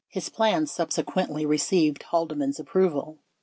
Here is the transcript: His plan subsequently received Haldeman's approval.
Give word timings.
His 0.09 0.29
plan 0.29 0.65
subsequently 0.65 1.45
received 1.45 2.01
Haldeman's 2.01 2.59
approval. 2.59 3.19